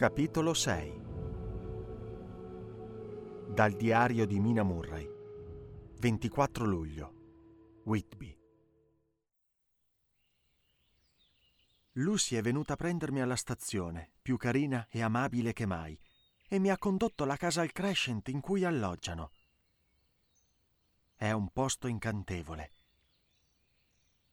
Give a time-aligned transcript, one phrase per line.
[0.00, 1.00] Capitolo 6
[3.48, 5.06] Dal diario di Mina Murray
[5.98, 8.34] 24 luglio Whitby
[11.92, 16.00] Lucy è venuta a prendermi alla stazione, più carina e amabile che mai,
[16.48, 19.32] e mi ha condotto alla casa al Crescent in cui alloggiano.
[21.14, 22.72] È un posto incantevole.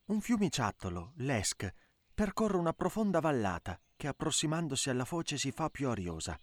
[0.06, 1.69] Un fiumiciattolo, l'Esk,
[2.13, 6.40] percorre una profonda vallata che approssimandosi alla foce si fa più ariosa.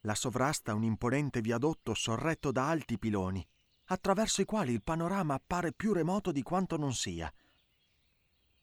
[0.00, 3.46] La sovrasta un imponente viadotto sorretto da alti piloni,
[3.86, 7.30] attraverso i quali il panorama appare più remoto di quanto non sia.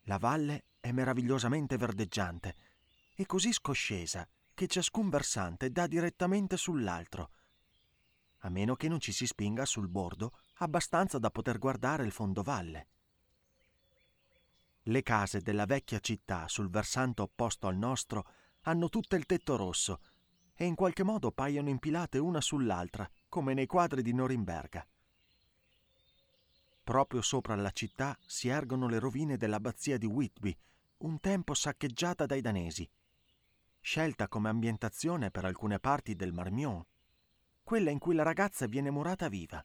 [0.04, 2.56] La valle è meravigliosamente verdeggiante
[3.14, 7.32] e così scoscesa che ciascun versante dà direttamente sull'altro,
[8.40, 12.88] a meno che non ci si spinga sul bordo abbastanza da poter guardare il fondovalle.
[14.84, 18.26] Le case della vecchia città sul versante opposto al nostro
[18.62, 20.00] hanno tutte il tetto rosso
[20.56, 24.86] e in qualche modo paiono impilate una sull'altra, come nei quadri di Norimberga.
[26.84, 30.58] Proprio sopra la città si ergono le rovine dell'abbazia di Whitby,
[30.98, 32.90] un tempo saccheggiata dai danesi,
[33.80, 36.84] scelta come ambientazione per alcune parti del Marmion,
[37.64, 39.64] quella in cui la ragazza viene murata viva.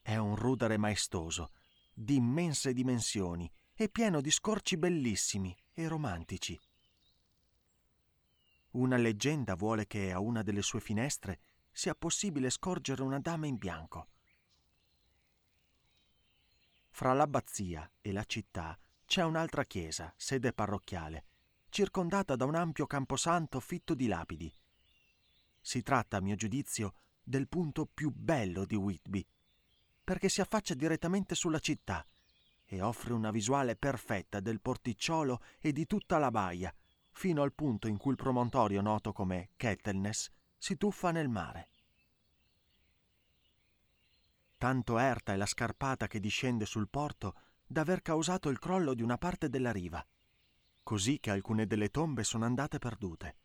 [0.00, 1.50] È un rudere maestoso,
[1.92, 6.58] di immense dimensioni e pieno di scorci bellissimi e romantici.
[8.72, 13.56] Una leggenda vuole che a una delle sue finestre sia possibile scorgere una dama in
[13.56, 14.08] bianco.
[16.88, 21.24] Fra l'abbazia e la città c'è un'altra chiesa, sede parrocchiale,
[21.68, 24.52] circondata da un ampio camposanto fitto di lapidi.
[25.60, 29.26] Si tratta, a mio giudizio, del punto più bello di Whitby
[30.04, 32.06] perché si affaccia direttamente sulla città
[32.64, 36.74] e offre una visuale perfetta del porticciolo e di tutta la baia,
[37.10, 41.68] fino al punto in cui il promontorio noto come Kettleness si tuffa nel mare.
[44.56, 47.34] Tanto erta è la scarpata che discende sul porto
[47.66, 50.04] d'aver causato il crollo di una parte della riva,
[50.82, 53.36] così che alcune delle tombe sono andate perdute.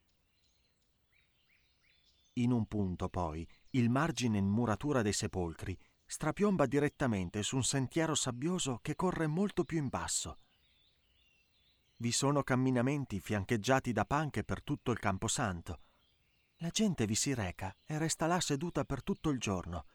[2.33, 5.77] In un punto, poi, il margine in muratura dei sepolcri
[6.09, 10.37] strapiomba direttamente su un sentiero sabbioso che corre molto più in basso.
[11.97, 15.81] Vi sono camminamenti fiancheggiati da panche per tutto il camposanto.
[16.57, 19.85] La gente vi si reca e resta là seduta per tutto il giorno,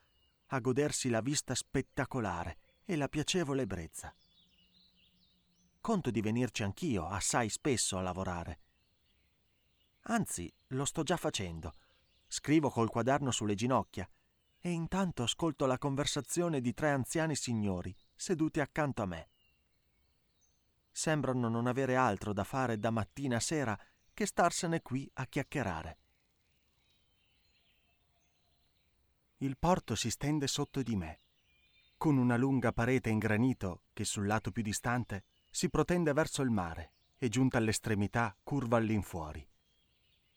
[0.48, 4.14] a godersi la vista spettacolare e la piacevole brezza.
[5.80, 8.60] Conto di venirci anch'io assai spesso a lavorare.
[10.02, 11.72] Anzi, lo sto già facendo.
[12.26, 14.08] Scrivo col quaderno sulle ginocchia
[14.64, 19.28] e intanto ascolto la conversazione di tre anziani signori seduti accanto a me.
[20.92, 23.76] Sembrano non avere altro da fare da mattina a sera
[24.14, 25.98] che starsene qui a chiacchierare.
[29.38, 31.18] Il porto si stende sotto di me,
[31.96, 36.50] con una lunga parete in granito che sul lato più distante si protende verso il
[36.50, 39.44] mare e giunta all'estremità curva all'infuori.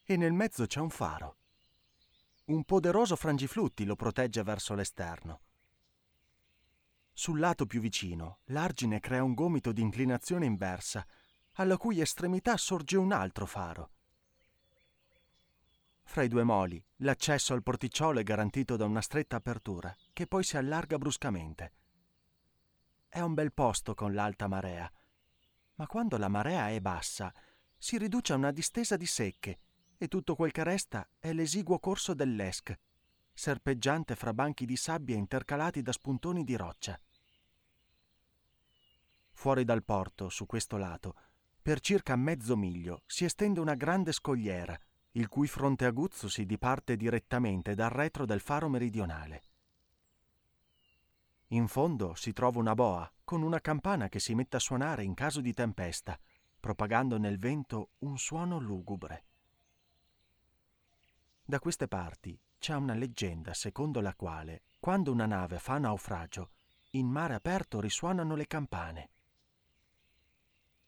[0.04, 1.38] E nel mezzo c'è un faro
[2.46, 5.42] un poderoso frangiflutti lo protegge verso l'esterno.
[7.12, 11.06] Sul lato più vicino, l'argine crea un gomito di inclinazione inversa,
[11.54, 13.92] alla cui estremità sorge un altro faro.
[16.04, 20.44] Fra i due moli, l'accesso al porticciolo è garantito da una stretta apertura, che poi
[20.44, 21.74] si allarga bruscamente.
[23.08, 24.92] È un bel posto con l'alta marea,
[25.76, 27.34] ma quando la marea è bassa,
[27.78, 29.60] si riduce a una distesa di secche
[29.98, 32.78] e tutto quel che resta è l'esiguo corso dell'Esk,
[33.34, 37.00] serpeggiante fra banchi di sabbia intercalati da spuntoni di roccia.
[39.32, 41.16] Fuori dal porto, su questo lato,
[41.62, 44.80] per circa mezzo miglio, si estende una grande scogliera,
[45.12, 49.44] il cui fronte aguzzo si diparte direttamente dal retro del faro meridionale.
[51.50, 55.14] In fondo si trova una boa con una campana che si mette a suonare in
[55.14, 56.18] caso di tempesta,
[56.60, 59.26] propagando nel vento un suono lugubre.
[61.48, 66.50] Da queste parti c'è una leggenda secondo la quale, quando una nave fa naufragio,
[66.92, 69.10] in mare aperto risuonano le campane.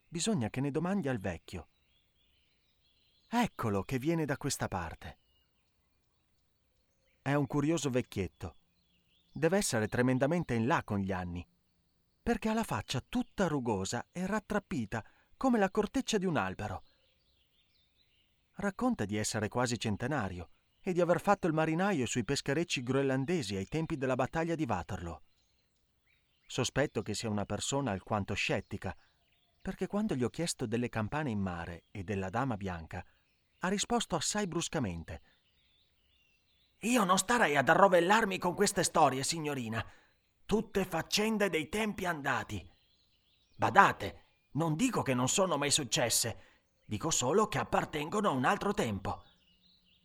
[0.08, 1.68] Bisogna che ne domandi al vecchio.
[3.28, 5.18] Eccolo che viene da questa parte.
[7.22, 8.56] È un curioso vecchietto.
[9.32, 11.46] Deve essere tremendamente in là con gli anni,
[12.24, 15.06] perché ha la faccia tutta rugosa e rattrappita
[15.38, 16.82] come la corteccia di un albero.
[18.60, 20.50] Racconta di essere quasi centenario
[20.80, 25.22] e di aver fatto il marinaio sui pescherecci groenlandesi ai tempi della battaglia di Waterloo.
[26.48, 28.98] Sospetto che sia una persona alquanto scettica,
[29.62, 33.06] perché quando gli ho chiesto delle campane in mare e della dama bianca,
[33.60, 35.22] ha risposto assai bruscamente.
[36.80, 39.86] Io non starei ad arrovellarmi con queste storie, signorina.
[40.48, 42.68] Tutte faccende dei tempi andati.
[43.54, 46.47] Badate, non dico che non sono mai successe,
[46.88, 49.22] dico solo che appartengono a un altro tempo.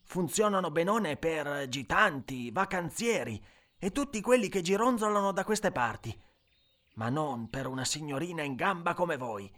[0.03, 3.43] Funzionano benone per gitanti, vacanzieri
[3.79, 6.31] e tutti quelli che gironzolano da queste parti
[6.95, 9.51] ma non per una signorina in gamba come voi.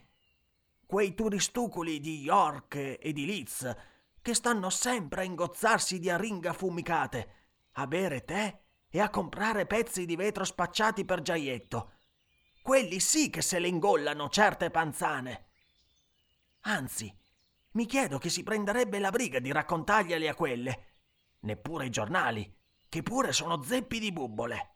[0.86, 3.76] Quei turistucoli di York e di Leeds
[4.20, 7.32] che stanno sempre a ingozzarsi di arringa fumicate,
[7.72, 11.92] a bere tè e a comprare pezzi di vetro spacciati per giaietto.
[12.62, 15.48] Quelli sì che se le ingollano certe panzane.
[16.66, 17.14] Anzi,
[17.72, 20.86] mi chiedo chi si prenderebbe la briga di raccontarglieli a quelle.
[21.40, 22.56] Neppure i giornali,
[22.88, 24.70] che pure sono zeppi di bubbole.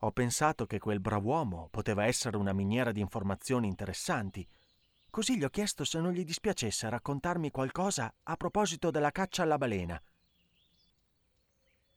[0.00, 4.46] Ho pensato che quel brav'uomo poteva essere una miniera di informazioni interessanti.
[5.08, 9.56] Così gli ho chiesto se non gli dispiacesse raccontarmi qualcosa a proposito della caccia alla
[9.56, 10.00] balena.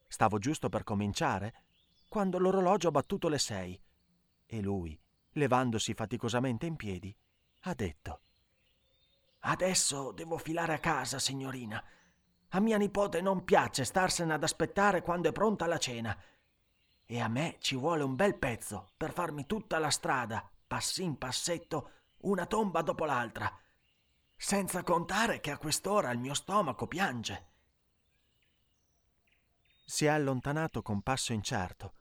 [0.08, 1.66] Stavo giusto per cominciare
[2.08, 3.80] quando l'orologio ha battuto le sei
[4.46, 4.98] e lui,
[5.34, 7.16] levandosi faticosamente in piedi,
[7.62, 8.22] ha detto
[9.42, 11.82] Adesso devo filare a casa, signorina.
[12.50, 16.18] A mia nipote non piace starsene ad aspettare quando è pronta la cena
[17.12, 21.92] e a me ci vuole un bel pezzo per farmi tutta la strada, passin passetto,
[22.18, 23.52] una tomba dopo l'altra.
[24.36, 27.48] Senza contare che a quest'ora il mio stomaco piange.
[29.86, 31.94] Si è allontanato con passo incerto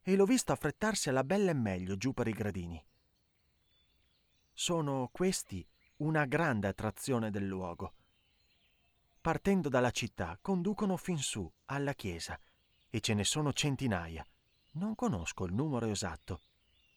[0.00, 2.80] e l'ho visto affrettarsi alla bella e meglio giù per i gradini.
[4.58, 7.92] Sono questi una grande attrazione del luogo.
[9.20, 12.40] Partendo dalla città conducono fin su, alla chiesa,
[12.88, 14.26] e ce ne sono centinaia
[14.76, 16.40] non conosco il numero esatto,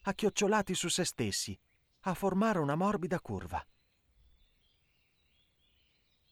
[0.04, 1.58] acchiocciolati su se stessi,
[2.04, 3.62] a formare una morbida curva.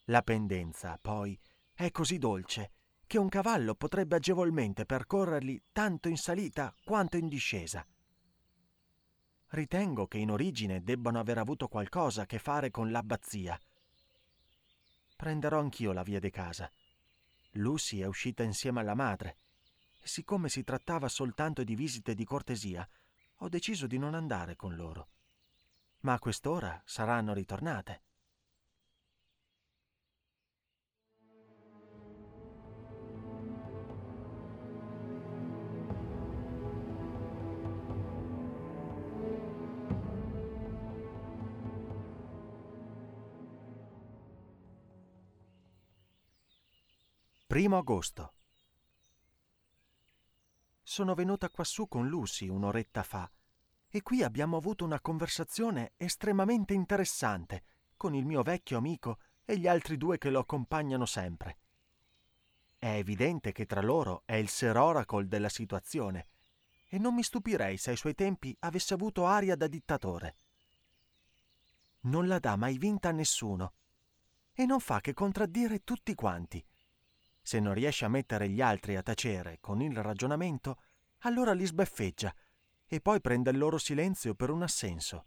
[0.05, 1.39] La pendenza, poi,
[1.75, 2.73] è così dolce
[3.07, 7.87] che un cavallo potrebbe agevolmente percorrerli tanto in salita quanto in discesa.
[9.49, 13.59] Ritengo che in origine debbano aver avuto qualcosa a che fare con l'abbazia.
[15.17, 16.71] Prenderò anch'io la via di casa.
[17.53, 19.39] Lucy è uscita insieme alla madre
[20.09, 22.89] siccome si trattava soltanto di visite di cortesia,
[23.37, 25.09] ho deciso di non andare con loro.
[26.01, 28.03] Ma a quest'ora saranno ritornate.
[47.49, 48.35] Primo agosto
[50.83, 53.27] sono venuta quassù con Lucy un'oretta fa
[53.89, 57.65] e qui abbiamo avuto una conversazione estremamente interessante
[57.97, 61.59] con il mio vecchio amico e gli altri due che lo accompagnano sempre.
[62.77, 66.29] È evidente che tra loro è il Sir Oracle della situazione
[66.87, 70.37] e non mi stupirei se ai suoi tempi avesse avuto aria da dittatore.
[72.01, 73.73] Non la dà mai vinta a nessuno
[74.53, 76.63] e non fa che contraddire tutti quanti.
[77.49, 80.83] Se non riesce a mettere gli altri a tacere con il ragionamento,
[81.21, 82.35] allora li sbeffeggia
[82.87, 85.25] e poi prende il loro silenzio per un assenso.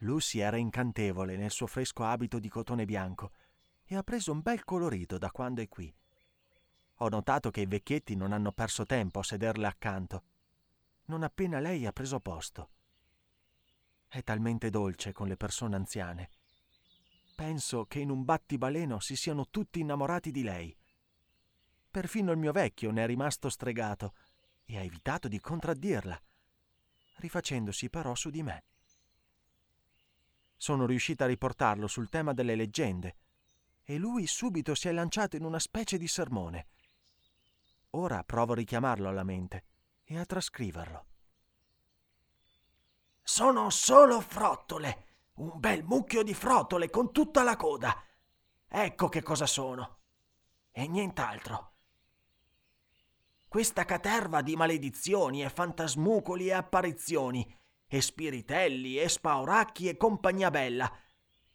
[0.00, 3.32] Lucy era incantevole nel suo fresco abito di cotone bianco
[3.86, 5.90] e ha preso un bel colorito da quando è qui.
[6.96, 10.24] Ho notato che i vecchietti non hanno perso tempo a sederle accanto,
[11.06, 12.68] non appena lei ha preso posto.
[14.08, 16.28] È talmente dolce con le persone anziane.
[17.34, 20.76] Penso che in un battibaleno si siano tutti innamorati di lei.
[21.90, 24.14] Perfino il mio vecchio ne è rimasto stregato
[24.64, 26.20] e ha evitato di contraddirla,
[27.16, 28.64] rifacendosi però su di me.
[30.56, 33.16] Sono riuscita a riportarlo sul tema delle leggende
[33.84, 36.68] e lui subito si è lanciato in una specie di sermone.
[37.90, 39.64] Ora provo a richiamarlo alla mente
[40.04, 41.06] e a trascriverlo.
[43.22, 47.94] Sono solo frottole, un bel mucchio di frottole con tutta la coda.
[48.68, 49.98] Ecco che cosa sono.
[50.70, 51.70] E nient'altro.
[53.48, 60.90] Questa caterva di maledizioni e fantasmucoli e apparizioni, e spiritelli e spauracchi e compagnia bella.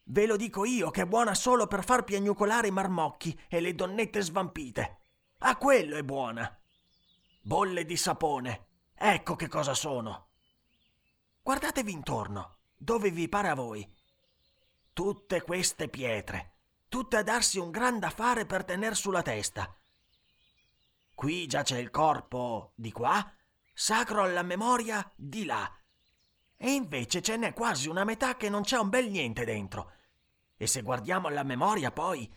[0.04, 3.74] Ve lo dico io che è buona solo per far piagnucolare i marmocchi e le
[3.74, 5.00] donnette svampite.
[5.40, 6.56] A quello è buona.
[7.42, 8.68] Bolle di sapone.
[8.94, 10.28] Ecco che cosa sono.
[11.42, 13.92] Guardatevi intorno, dove vi pare a voi.
[14.94, 16.54] Tutte queste pietre,
[16.88, 19.76] tutte a darsi un gran da fare per tener sulla testa.
[21.14, 23.30] Qui giace il corpo di qua,
[23.74, 25.72] sacro alla memoria di là.
[26.56, 29.94] E invece ce n'è quasi una metà che non c'è un bel niente dentro.
[30.56, 32.32] E se guardiamo alla memoria poi,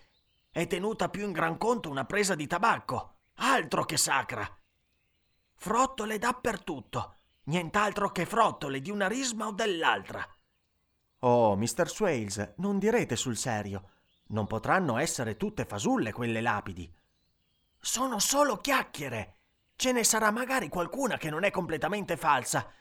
[0.50, 4.46] è tenuta più in gran conto una presa di tabacco, altro che sacra.
[5.54, 7.19] Frottole dappertutto
[7.50, 10.26] nient'altro che frottole di una risma o dell'altra.
[11.18, 11.88] Oh, Mr.
[11.88, 13.90] Swales, non direte sul serio.
[14.28, 16.90] Non potranno essere tutte fasulle quelle lapidi.
[17.78, 19.38] Sono solo chiacchiere.
[19.74, 22.72] Ce ne sarà magari qualcuna che non è completamente falsa,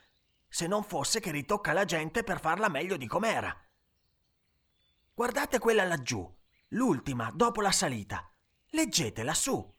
[0.47, 3.55] se non fosse che ritocca la gente per farla meglio di com'era.
[5.13, 6.31] Guardate quella laggiù,
[6.69, 8.31] l'ultima, dopo la salita.
[8.69, 9.73] Leggetela su.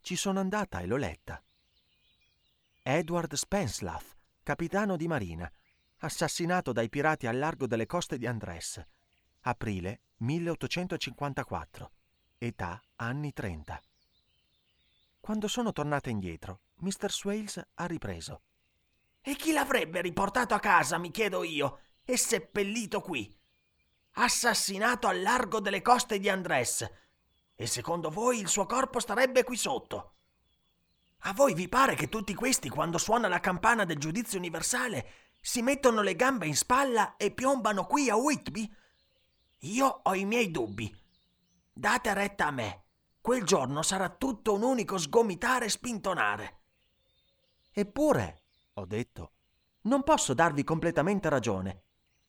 [0.00, 1.42] Ci sono andata e l'ho letta.
[2.84, 5.48] Edward Spenslath, capitano di marina,
[5.98, 8.84] assassinato dai pirati al largo delle coste di Andres.
[9.42, 11.90] Aprile 1854.
[12.38, 13.80] Età anni 30.
[15.20, 17.08] Quando sono tornata indietro, Mr.
[17.12, 18.42] Swales ha ripreso.
[19.20, 23.32] E chi l'avrebbe riportato a casa, mi chiedo io, e seppellito qui?
[24.14, 26.90] Assassinato al largo delle coste di Andres.
[27.54, 30.14] E secondo voi il suo corpo starebbe qui sotto?
[31.24, 35.06] A voi vi pare che tutti questi, quando suona la campana del giudizio universale,
[35.40, 38.68] si mettono le gambe in spalla e piombano qui a Whitby?
[39.60, 40.92] Io ho i miei dubbi.
[41.72, 42.84] Date retta a me.
[43.20, 46.60] Quel giorno sarà tutto un unico sgomitare e spintonare.
[47.70, 48.42] Eppure,
[48.74, 49.32] ho detto,
[49.82, 51.84] non posso darvi completamente ragione,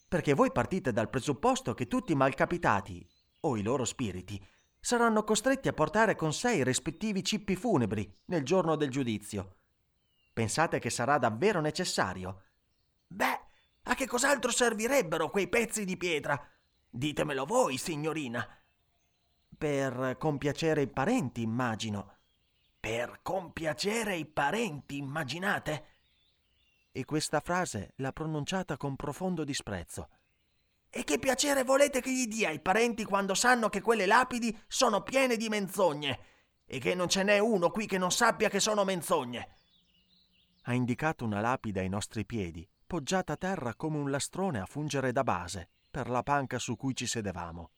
[0.08, 3.08] perché voi partite dal presupposto che tutti i malcapitati,
[3.42, 4.40] o i loro spiriti,
[4.84, 9.56] saranno costretti a portare con sé i rispettivi cippi funebri nel giorno del giudizio.
[10.34, 12.42] Pensate che sarà davvero necessario?
[13.08, 13.40] Beh,
[13.84, 16.38] a che cos'altro servirebbero quei pezzi di pietra?
[16.90, 18.46] Ditemelo voi, signorina.
[19.58, 22.18] Per compiacere i parenti, immagino.
[22.78, 25.86] Per compiacere i parenti, immaginate?
[26.92, 30.10] E questa frase l'ha pronunciata con profondo disprezzo.
[30.96, 35.02] E che piacere volete che gli dia ai parenti quando sanno che quelle lapidi sono
[35.02, 36.20] piene di menzogne
[36.68, 39.56] e che non ce n'è uno qui che non sappia che sono menzogne?
[40.66, 45.12] Ha indicato una lapide ai nostri piedi, poggiata a terra come un lastrone a fungere
[45.12, 47.72] da base per la panca su cui ci sedevamo.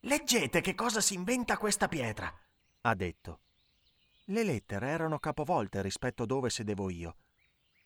[0.00, 2.34] Leggete che cosa si inventa questa pietra,
[2.80, 3.42] ha detto.
[4.24, 7.16] Le lettere erano capovolte rispetto a dove sedevo io,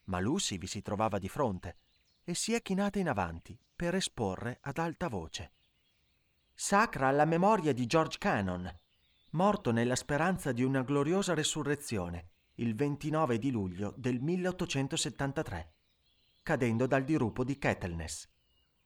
[0.05, 1.77] ma Lucy vi si trovava di fronte
[2.29, 5.53] e si è chinata in avanti per esporre ad alta voce.
[6.53, 8.69] Sacra alla memoria di George Cannon,
[9.31, 15.73] morto nella speranza di una gloriosa resurrezione il 29 di luglio del 1873,
[16.43, 18.29] cadendo dal dirupo di Kettleness.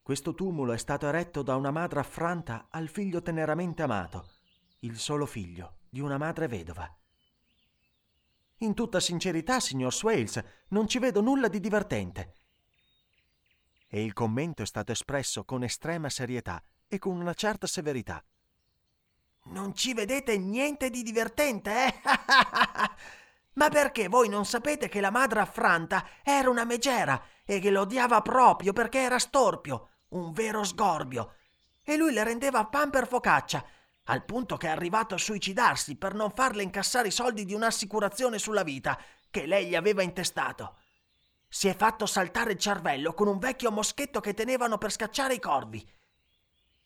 [0.03, 4.33] Questo tumulo è stato eretto da una madre affranta al figlio teneramente amato,
[4.81, 6.95] il solo figlio di una madre vedova.
[8.59, 12.35] In tutta sincerità, signor Swales, non ci vedo nulla di divertente
[13.93, 18.25] e il commento è stato espresso con estrema serietà e con una certa severità.
[19.47, 21.95] Non ci vedete niente di divertente, eh?
[23.55, 27.81] Ma perché voi non sapete che la madre affranta era una megera e che lo
[27.81, 31.35] odiava proprio perché era storpio, un vero sgorbio,
[31.83, 33.65] e lui le rendeva pan per focaccia,
[34.05, 38.39] al punto che è arrivato a suicidarsi per non farle incassare i soldi di un'assicurazione
[38.39, 38.97] sulla vita
[39.31, 40.77] che lei gli aveva intestato.
[41.53, 45.41] Si è fatto saltare il cervello con un vecchio moschetto che tenevano per scacciare i
[45.41, 45.85] corvi.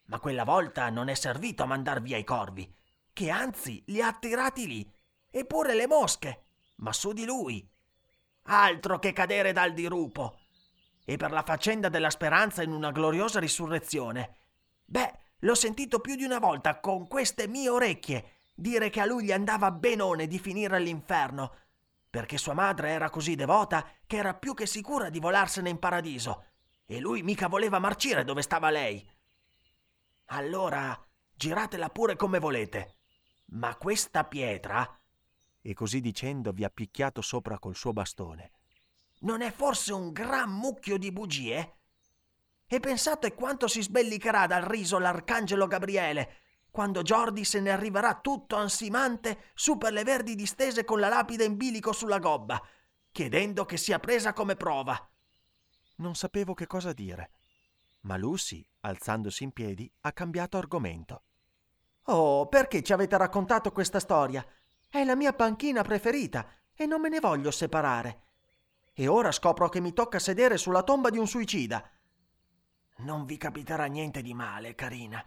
[0.06, 2.74] Ma quella volta non è servito a mandar via i corvi,
[3.12, 4.90] che anzi li ha attirati lì,
[5.30, 6.44] eppure le mosche,
[6.76, 7.70] ma su di lui.
[8.44, 10.40] Altro che cadere dal dirupo.
[11.04, 14.36] E per la faccenda della speranza in una gloriosa risurrezione.
[14.86, 19.24] Beh, l'ho sentito più di una volta con queste mie orecchie dire che a lui
[19.24, 21.54] gli andava benone di finire all'inferno
[22.14, 26.44] perché sua madre era così devota che era più che sicura di volarsene in paradiso,
[26.86, 29.04] e lui mica voleva marcire dove stava lei.
[30.26, 30.96] Allora,
[31.34, 32.98] giratela pure come volete,
[33.46, 34.96] ma questa pietra...
[35.60, 38.52] E così dicendo vi ha picchiato sopra col suo bastone.
[39.22, 41.78] non è forse un gran mucchio di bugie?
[42.64, 46.42] E pensate quanto si sbellicherà dal riso l'arcangelo Gabriele
[46.74, 51.44] quando Jordi se ne arriverà tutto ansimante su per le verdi distese con la lapide
[51.44, 52.60] in bilico sulla gobba,
[53.12, 55.08] chiedendo che sia presa come prova.
[55.98, 57.30] Non sapevo che cosa dire,
[58.00, 61.22] ma Lucy, alzandosi in piedi, ha cambiato argomento.
[62.06, 64.44] Oh, perché ci avete raccontato questa storia?
[64.88, 68.22] È la mia panchina preferita e non me ne voglio separare.
[68.92, 71.88] E ora scopro che mi tocca sedere sulla tomba di un suicida.
[72.96, 75.24] Non vi capiterà niente di male, carina.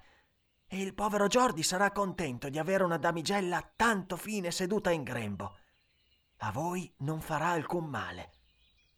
[0.70, 5.58] E il povero Jordi sarà contento di avere una damigella tanto fine seduta in grembo.
[6.40, 8.32] A voi non farà alcun male.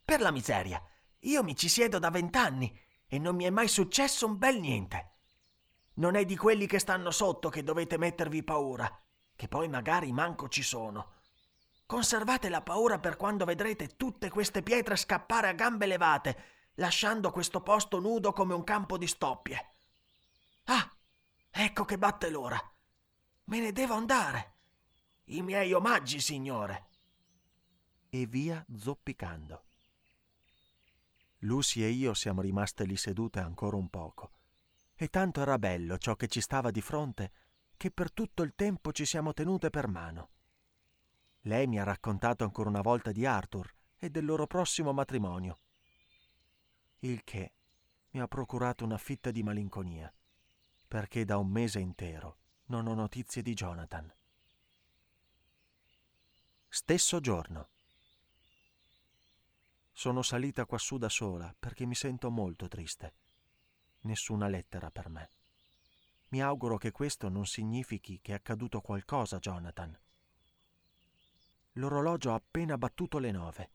[0.04, 0.82] Per la miseria,
[1.20, 5.12] io mi ci siedo da vent'anni e non mi è mai successo un bel niente.
[5.94, 8.90] Non è di quelli che stanno sotto che dovete mettervi paura,
[9.36, 11.12] che poi magari manco ci sono.
[11.86, 17.60] Conservate la paura per quando vedrete tutte queste pietre scappare a gambe levate, lasciando questo
[17.60, 19.74] posto nudo come un campo di stoppie.
[20.64, 20.90] Ah,
[21.50, 22.58] Ecco che batte l'ora.
[23.44, 24.54] Me ne devo andare.
[25.24, 26.88] I miei omaggi, signore.
[28.08, 29.64] E via zoppicando.
[31.40, 34.32] Lucy e io siamo rimaste lì sedute ancora un poco.
[34.94, 37.32] E tanto era bello ciò che ci stava di fronte
[37.76, 40.30] che per tutto il tempo ci siamo tenute per mano.
[41.42, 45.60] Lei mi ha raccontato ancora una volta di Arthur e del loro prossimo matrimonio.
[46.98, 47.52] Il che
[48.10, 50.12] mi ha procurato una fitta di malinconia
[50.90, 54.12] perché da un mese intero non ho notizie di Jonathan.
[56.68, 57.68] Stesso giorno.
[59.92, 63.14] Sono salita quassù da sola perché mi sento molto triste.
[64.00, 65.30] Nessuna lettera per me.
[66.30, 69.96] Mi auguro che questo non significhi che è accaduto qualcosa a Jonathan.
[71.74, 73.70] L'orologio ha appena battuto le nove.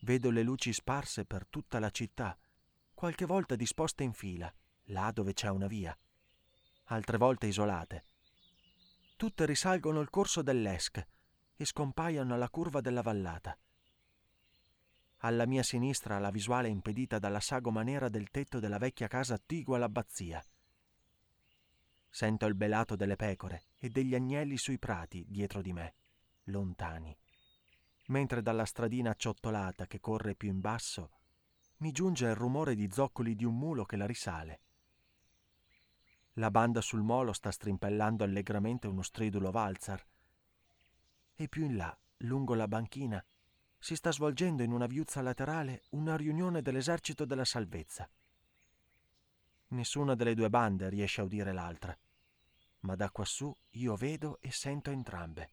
[0.00, 2.36] Vedo le luci sparse per tutta la città,
[2.94, 4.52] qualche volta disposte in fila
[4.88, 5.96] là dove c'è una via,
[6.84, 8.04] altre volte isolate.
[9.16, 11.06] Tutte risalgono il corso dell'Esk
[11.56, 13.56] e scompaiono alla curva della vallata.
[15.18, 19.34] Alla mia sinistra la visuale è impedita dalla sagoma nera del tetto della vecchia casa
[19.34, 20.44] attigua all'abbazia.
[22.10, 25.94] Sento il belato delle pecore e degli agnelli sui prati dietro di me,
[26.44, 27.16] lontani,
[28.08, 31.10] mentre dalla stradina acciottolata che corre più in basso
[31.78, 34.60] mi giunge il rumore di zoccoli di un mulo che la risale.
[36.34, 40.04] La banda sul molo sta strimpellando allegramente uno stridulo valzer.
[41.34, 43.24] E più in là, lungo la banchina,
[43.78, 48.08] si sta svolgendo in una viuzza laterale una riunione dell'esercito della salvezza.
[49.68, 51.96] Nessuna delle due bande riesce a udire l'altra,
[52.80, 55.52] ma da quassù io vedo e sento entrambe.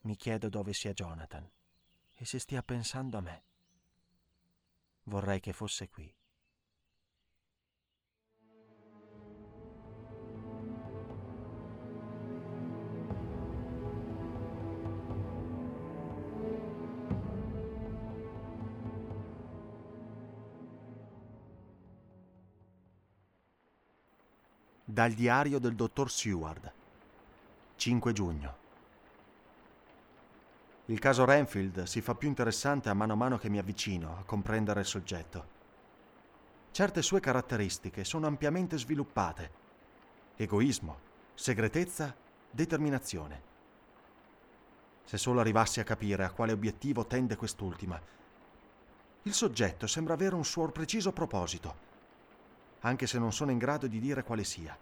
[0.00, 1.48] Mi chiedo dove sia Jonathan
[2.14, 3.44] e se stia pensando a me.
[5.04, 6.12] Vorrei che fosse qui.
[24.88, 26.72] Dal diario del dottor Seward,
[27.74, 28.56] 5 giugno.
[30.84, 34.22] Il caso Renfield si fa più interessante a mano a mano che mi avvicino a
[34.22, 35.48] comprendere il soggetto.
[36.70, 39.50] Certe sue caratteristiche sono ampiamente sviluppate.
[40.36, 40.98] Egoismo,
[41.34, 42.14] segretezza,
[42.48, 43.42] determinazione.
[45.02, 48.00] Se solo arrivassi a capire a quale obiettivo tende quest'ultima.
[49.22, 51.95] Il soggetto sembra avere un suo preciso proposito,
[52.86, 54.76] anche se non sono in grado di dire quale sia.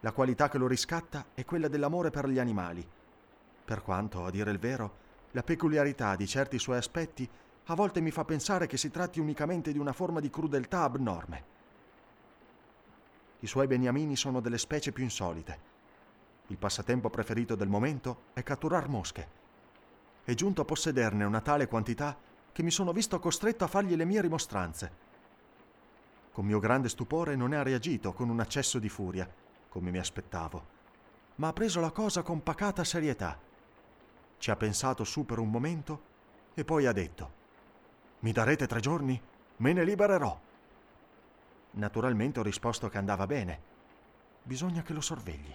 [0.00, 2.86] La qualità che lo riscatta è quella dell'amore per gli animali,
[3.64, 7.28] per quanto, a dire il vero, la peculiarità di certi suoi aspetti
[7.68, 11.52] a volte mi fa pensare che si tratti unicamente di una forma di crudeltà abnorme.
[13.40, 15.72] I suoi beniamini sono delle specie più insolite.
[16.48, 19.28] Il passatempo preferito del momento è catturar mosche.
[20.22, 22.16] È giunto a possederne una tale quantità
[22.52, 25.03] che mi sono visto costretto a fargli le mie rimostranze.
[26.34, 29.32] Con mio grande stupore non è reagito con un accesso di furia,
[29.68, 30.66] come mi aspettavo,
[31.36, 33.38] ma ha preso la cosa con pacata serietà.
[34.38, 36.02] Ci ha pensato su per un momento
[36.52, 37.30] e poi ha detto,
[38.18, 39.22] mi darete tre giorni?
[39.58, 40.36] Me ne libererò.
[41.70, 43.60] Naturalmente ho risposto che andava bene.
[44.42, 45.54] Bisogna che lo sorvegli.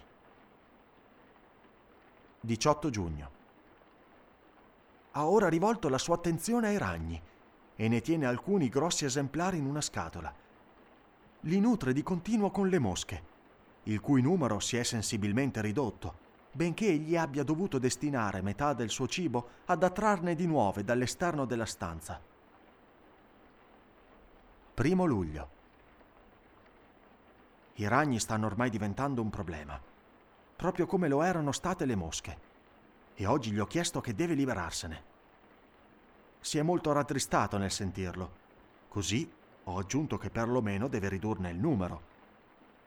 [2.39, 3.31] 18 giugno.
[5.11, 7.21] Ha ora rivolto la sua attenzione ai ragni
[7.75, 10.47] e ne tiene alcuni grossi esemplari in una scatola.
[11.43, 13.29] Li nutre di continuo con le mosche
[13.83, 19.07] il cui numero si è sensibilmente ridotto, benché egli abbia dovuto destinare metà del suo
[19.07, 22.19] cibo ad attrarne di nuove dall'esterno della stanza.
[24.73, 25.57] Primo luglio.
[27.75, 29.79] I ragni stanno ormai diventando un problema,
[30.55, 32.37] proprio come lo erano state le mosche,
[33.15, 35.03] e oggi gli ho chiesto che deve liberarsene.
[36.41, 38.31] Si è molto rattristato nel sentirlo,
[38.89, 39.29] così
[39.69, 42.01] ho aggiunto che perlomeno deve ridurne il numero.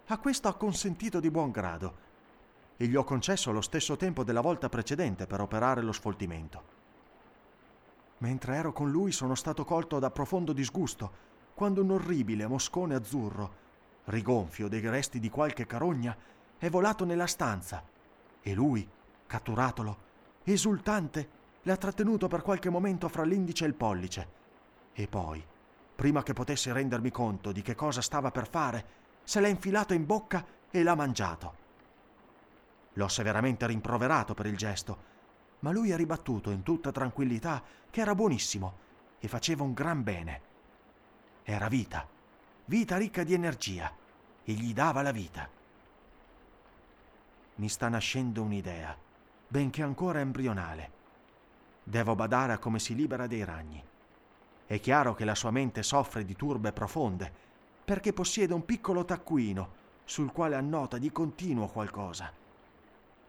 [0.06, 2.10] A questo ha consentito di buon grado
[2.76, 6.80] e gli ho concesso lo stesso tempo della volta precedente per operare lo sfoltimento.
[8.18, 13.60] Mentre ero con lui sono stato colto da profondo disgusto quando un orribile moscone azzurro,
[14.04, 16.16] rigonfio dei resti di qualche carogna,
[16.58, 17.82] è volato nella stanza
[18.40, 18.88] e lui,
[19.26, 19.96] catturatolo,
[20.44, 24.40] esultante, l'ha trattenuto per qualche momento fra l'indice e il pollice
[24.92, 25.44] e poi,
[25.94, 28.85] prima che potessi rendermi conto di che cosa stava per fare,
[29.24, 31.61] se l'ha infilato in bocca e l'ha mangiato.
[32.94, 35.11] L'ho severamente rimproverato per il gesto,
[35.61, 38.78] ma lui ha ribattuto in tutta tranquillità che era buonissimo
[39.18, 40.40] e faceva un gran bene.
[41.44, 42.07] Era vita,
[42.64, 43.94] vita ricca di energia,
[44.44, 45.48] e gli dava la vita.
[47.57, 48.96] Mi sta nascendo un'idea,
[49.46, 50.90] benché ancora embrionale.
[51.85, 53.83] Devo badare a come si libera dei ragni.
[54.72, 57.30] È chiaro che la sua mente soffre di turbe profonde,
[57.85, 59.70] perché possiede un piccolo taccuino
[60.02, 62.32] sul quale annota di continuo qualcosa.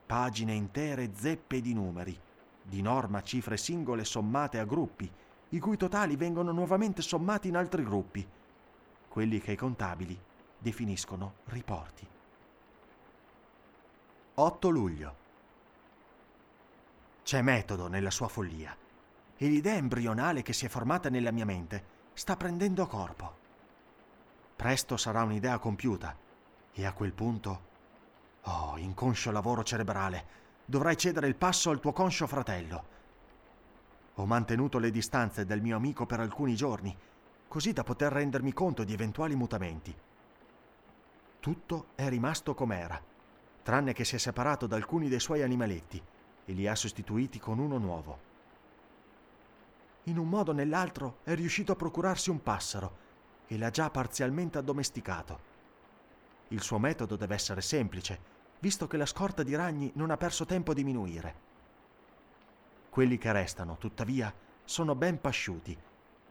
[0.06, 2.17] Pagine intere zeppe di numeri,
[2.62, 5.12] di norma cifre singole sommate a gruppi,
[5.49, 8.25] i cui totali vengono nuovamente sommati in altri gruppi,
[9.10, 10.17] quelli che i contabili
[10.58, 12.08] definiscono riporti.
[14.36, 15.15] 8 luglio.
[17.21, 18.77] C'è metodo nella sua follia
[19.43, 23.36] e l'idea embrionale che si è formata nella mia mente sta prendendo corpo.
[24.56, 26.17] Presto sarà un'idea compiuta
[26.71, 27.71] e a quel punto
[28.43, 30.25] Oh, inconscio lavoro cerebrale.
[30.63, 32.86] Dovrai cedere il passo al tuo conscio fratello.
[34.15, 36.95] Ho mantenuto le distanze del mio amico per alcuni giorni,
[37.45, 39.93] così da poter rendermi conto di eventuali mutamenti.
[41.41, 43.01] Tutto è rimasto com'era,
[43.62, 46.01] tranne che si è separato da alcuni dei suoi animaletti
[46.45, 48.32] e li ha sostituiti con uno nuovo.
[50.03, 52.97] In un modo o nell'altro è riuscito a procurarsi un passero
[53.47, 55.51] e l'ha già parzialmente addomesticato.
[56.49, 58.31] Il suo metodo deve essere semplice
[58.63, 61.35] visto che la scorta di ragni non ha perso tempo a diminuire.
[62.89, 65.77] Quelli che restano, tuttavia, sono ben pasciuti,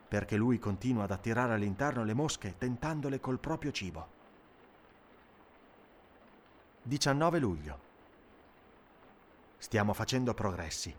[0.07, 4.07] perché lui continua ad attirare all'interno le mosche tentandole col proprio cibo.
[6.81, 7.79] 19 luglio.
[9.57, 10.95] Stiamo facendo progressi.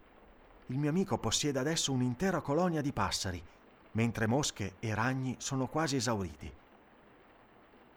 [0.68, 3.42] Il mio amico possiede adesso un'intera colonia di passeri,
[3.92, 6.52] mentre mosche e ragni sono quasi esauriti.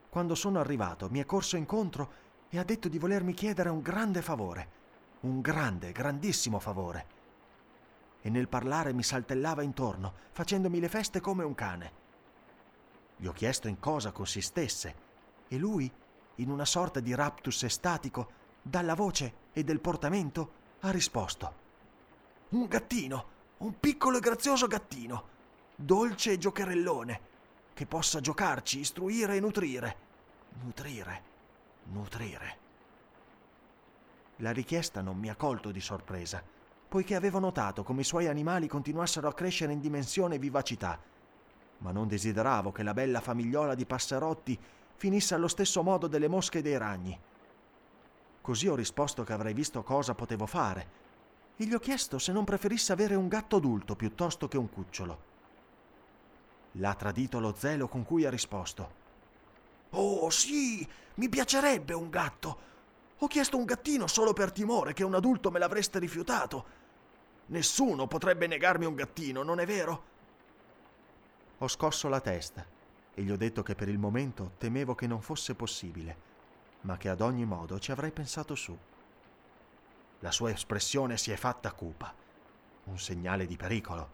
[0.09, 4.21] Quando sono arrivato mi è corso incontro e ha detto di volermi chiedere un grande
[4.21, 4.69] favore,
[5.21, 7.15] un grande, grandissimo favore.
[8.21, 11.91] E nel parlare mi saltellava intorno, facendomi le feste come un cane.
[13.15, 14.95] Gli ho chiesto in cosa consistesse
[15.47, 15.89] e lui,
[16.35, 20.51] in una sorta di raptus estatico, dalla voce e del portamento,
[20.81, 21.65] ha risposto.
[22.49, 23.25] Un gattino,
[23.57, 25.27] un piccolo e grazioso gattino,
[25.75, 27.21] dolce e giocherellone,
[27.73, 29.97] che possa giocarci, istruire e nutrire.
[30.63, 31.35] Nutrire
[31.91, 32.65] nutrire.
[34.37, 36.43] La richiesta non mi ha colto di sorpresa,
[36.87, 40.99] poiché avevo notato come i suoi animali continuassero a crescere in dimensione e vivacità,
[41.79, 44.57] ma non desideravo che la bella famigliola di passerotti
[44.95, 47.19] finisse allo stesso modo delle mosche e dei ragni.
[48.41, 51.05] Così ho risposto che avrei visto cosa potevo fare
[51.57, 55.25] e gli ho chiesto se non preferisse avere un gatto adulto piuttosto che un cucciolo.
[56.73, 59.05] L'ha tradito lo zelo con cui ha risposto.
[59.91, 62.65] Oh sì, mi piacerebbe un gatto.
[63.17, 66.65] Ho chiesto un gattino solo per timore che un adulto me l'avreste rifiutato.
[67.47, 70.15] Nessuno potrebbe negarmi un gattino, non è vero?
[71.57, 72.63] Ho scosso la testa
[73.15, 76.15] e gli ho detto che per il momento temevo che non fosse possibile,
[76.81, 78.77] ma che ad ogni modo ci avrei pensato su.
[80.19, 82.13] La sua espressione si è fatta cupa,
[82.85, 84.09] un segnale di pericolo,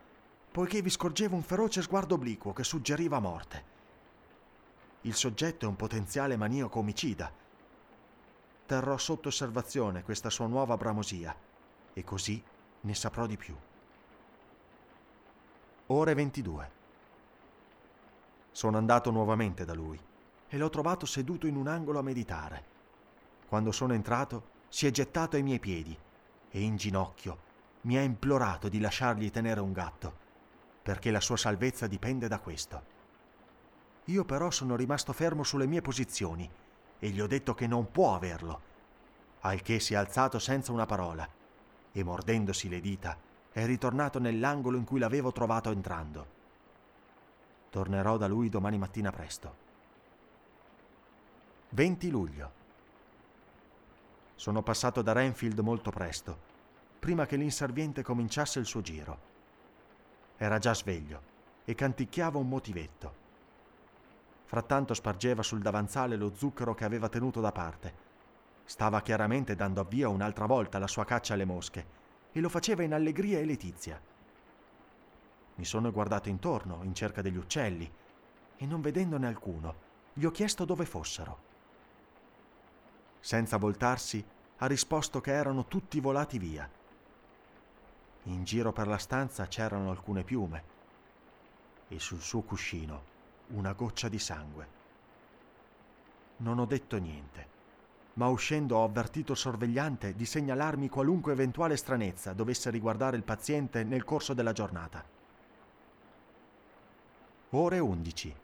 [0.52, 3.72] poiché vi scorgevo un feroce sguardo obliquo che suggeriva morte
[5.06, 7.30] il soggetto è un potenziale maniaco omicida.
[8.66, 11.36] Terrò sotto osservazione questa sua nuova bramosia
[11.92, 12.42] e così
[12.82, 13.54] ne saprò di più.
[15.88, 16.72] Ore 22.
[18.52, 20.00] Sono andato nuovamente da lui
[20.48, 22.72] e l'ho trovato seduto in un angolo a meditare.
[23.50, 25.96] Quando sono entrato si è gettato ai miei piedi
[26.50, 27.38] e in ginocchio
[27.82, 30.18] mi ha implorato di lasciargli tenere un gatto,
[30.82, 32.84] perché la sua salvezza dipende da questo.
[34.06, 36.50] Io però sono rimasto fermo sulle mie posizioni
[36.98, 38.62] e gli ho detto che non può averlo.
[39.42, 41.30] al che si è alzato senza una parola
[41.92, 43.16] e mordendosi le dita
[43.52, 46.28] è ritornato nell'angolo in cui l'avevo trovato entrando.
[47.70, 49.56] Tornerò da lui domani mattina presto.
[51.70, 52.63] 20 luglio.
[54.36, 56.52] Sono passato da Renfield molto presto,
[57.00, 59.32] prima che l'inserviente cominciasse il suo giro.
[60.38, 61.32] Era già sveglio
[61.64, 63.22] e canticchiava un motivetto.
[64.46, 67.94] Frattanto spargeva sul davanzale lo zucchero che aveva tenuto da parte.
[68.66, 71.86] Stava chiaramente dando avvio un'altra volta alla sua caccia alle mosche
[72.32, 74.02] e lo faceva in allegria e letizia.
[75.56, 77.90] Mi sono guardato intorno in cerca degli uccelli
[78.58, 79.76] e non vedendone alcuno,
[80.14, 81.52] gli ho chiesto dove fossero.
[83.26, 84.22] Senza voltarsi,
[84.58, 86.70] ha risposto che erano tutti volati via.
[88.24, 90.64] In giro per la stanza c'erano alcune piume
[91.88, 93.02] e sul suo cuscino
[93.52, 94.68] una goccia di sangue.
[96.38, 97.48] Non ho detto niente,
[98.16, 103.86] ma uscendo ho avvertito il sorvegliante di segnalarmi qualunque eventuale stranezza dovesse riguardare il paziente
[103.86, 105.02] nel corso della giornata.
[107.52, 108.36] Ore 11.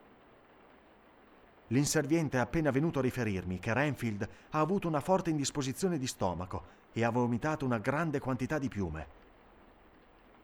[1.71, 6.77] L'inserviente è appena venuto a riferirmi che Renfield ha avuto una forte indisposizione di stomaco
[6.91, 9.07] e ha vomitato una grande quantità di piume.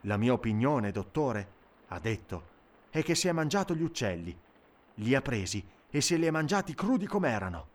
[0.02, 1.48] La mia opinione, dottore,
[1.88, 2.54] ha detto,
[2.90, 4.38] è che si è mangiato gli uccelli,
[4.96, 7.75] li ha presi e se li ha mangiati crudi com'erano.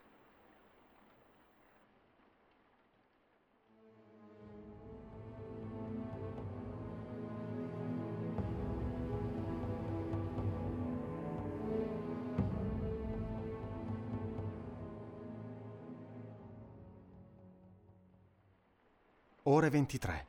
[19.45, 20.25] Ore 23.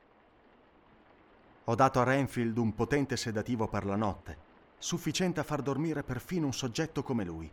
[1.65, 4.37] Ho dato a Renfield un potente sedativo per la notte,
[4.79, 7.47] sufficiente a far dormire perfino un soggetto come lui,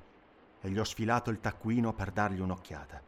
[0.62, 3.02] e gli ho sfilato il taccuino per dargli un'occhiata.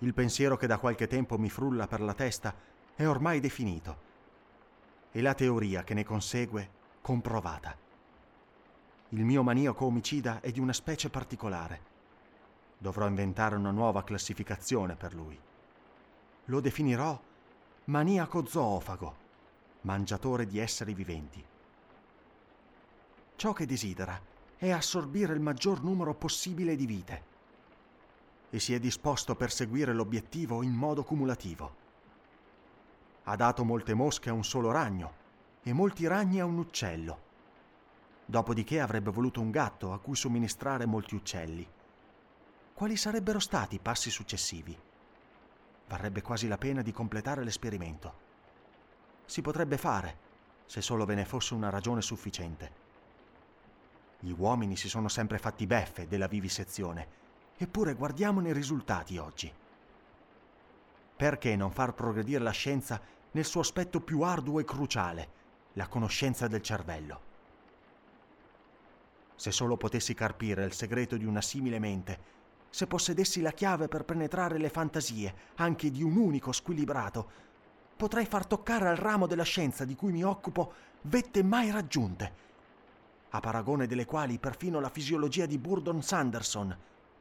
[0.00, 2.54] Il pensiero che da qualche tempo mi frulla per la testa
[2.94, 3.96] è ormai definito,
[5.10, 7.74] e la teoria che ne consegue comprovata.
[9.10, 11.80] Il mio maniaco omicida è di una specie particolare.
[12.76, 15.46] Dovrò inventare una nuova classificazione per lui
[16.50, 17.20] lo definirò
[17.84, 19.16] maniaco zoofago,
[19.82, 21.44] mangiatore di esseri viventi.
[23.36, 24.18] Ciò che desidera
[24.56, 27.22] è assorbire il maggior numero possibile di vite
[28.50, 31.86] e si è disposto a perseguire l'obiettivo in modo cumulativo.
[33.24, 35.12] Ha dato molte mosche a un solo ragno
[35.62, 37.26] e molti ragni a un uccello.
[38.24, 41.68] Dopodiché avrebbe voluto un gatto a cui somministrare molti uccelli.
[42.72, 44.87] Quali sarebbero stati i passi successivi?
[45.88, 48.26] Varrebbe quasi la pena di completare l'esperimento.
[49.24, 50.26] Si potrebbe fare,
[50.66, 52.86] se solo ve ne fosse una ragione sufficiente.
[54.20, 57.08] Gli uomini si sono sempre fatti beffe della vivisezione,
[57.56, 59.52] eppure guardiamone i risultati oggi.
[61.16, 65.28] Perché non far progredire la scienza nel suo aspetto più arduo e cruciale,
[65.72, 67.20] la conoscenza del cervello?
[69.36, 72.36] Se solo potessi carpire il segreto di una simile mente,
[72.70, 77.46] se possedessi la chiave per penetrare le fantasie anche di un unico squilibrato,
[77.96, 82.46] potrei far toccare al ramo della scienza di cui mi occupo vette mai raggiunte,
[83.30, 86.76] a paragone delle quali perfino la fisiologia di Burdon Sanderson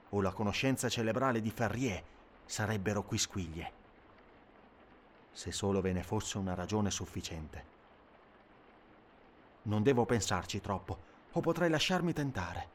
[0.10, 2.04] o la conoscenza cerebrale di Ferrier
[2.46, 3.72] sarebbero quisquiglie.
[5.32, 7.76] Se solo ve ne fosse una ragione sufficiente.
[9.64, 10.98] Non devo pensarci troppo,
[11.34, 12.70] o potrei lasciarmi tentare.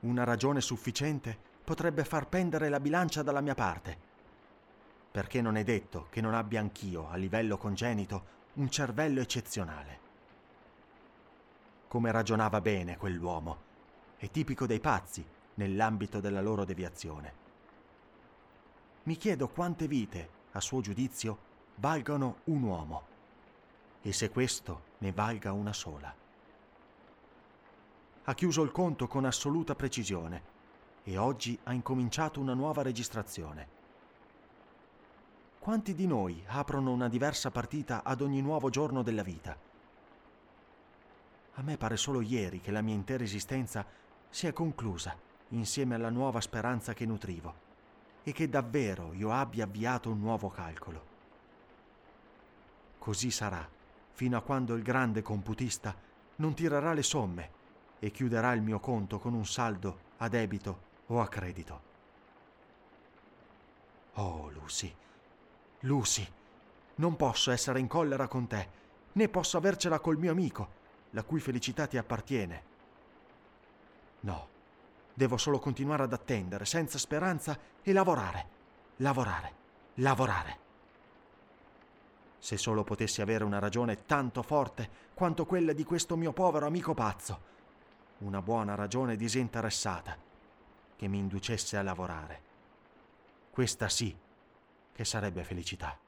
[0.00, 4.08] Una ragione sufficiente potrebbe far pendere la bilancia dalla mia parte.
[5.10, 9.98] Perché non è detto che non abbia anch'io, a livello congenito, un cervello eccezionale.
[11.88, 13.68] Come ragionava bene quell'uomo,
[14.16, 17.34] è tipico dei pazzi nell'ambito della loro deviazione.
[19.04, 23.06] Mi chiedo quante vite, a suo giudizio, valgano un uomo
[24.02, 26.14] e se questo ne valga una sola.
[28.24, 30.58] Ha chiuso il conto con assoluta precisione
[31.04, 33.78] e oggi ha incominciato una nuova registrazione.
[35.58, 39.56] Quanti di noi aprono una diversa partita ad ogni nuovo giorno della vita?
[41.54, 43.84] A me pare solo ieri che la mia intera esistenza
[44.28, 45.14] sia conclusa
[45.48, 47.68] insieme alla nuova speranza che nutrivo
[48.22, 51.08] e che davvero io abbia avviato un nuovo calcolo.
[52.98, 53.66] Così sarà
[54.12, 55.94] fino a quando il grande computista
[56.36, 57.50] non tirerà le somme
[57.98, 61.88] e chiuderà il mio conto con un saldo a debito o a credito.
[64.14, 64.94] Oh, Lucy,
[65.80, 66.26] Lucy,
[66.96, 68.68] non posso essere in collera con te,
[69.12, 70.78] né posso avercela col mio amico,
[71.10, 72.62] la cui felicità ti appartiene.
[74.20, 74.48] No,
[75.14, 78.48] devo solo continuare ad attendere, senza speranza, e lavorare,
[78.96, 79.54] lavorare,
[79.94, 80.58] lavorare.
[82.38, 86.94] Se solo potessi avere una ragione tanto forte quanto quella di questo mio povero amico
[86.94, 87.48] pazzo,
[88.18, 90.28] una buona ragione disinteressata,
[91.00, 92.42] che mi inducesse a lavorare.
[93.48, 94.14] Questa sì
[94.92, 95.98] che sarebbe felicità.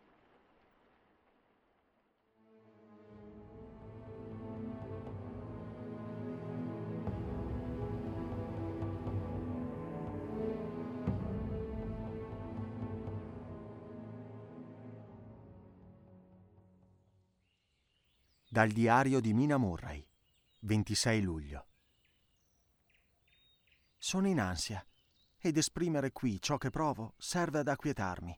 [18.47, 20.07] Dal diario di Mina Murray,
[20.59, 21.72] 26 luglio.
[24.05, 24.85] Sono in ansia
[25.39, 28.37] ed esprimere qui ciò che provo serve ad acquietarmi.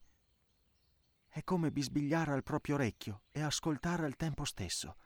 [1.26, 4.96] È come bisbigliare al proprio orecchio e ascoltare al tempo stesso.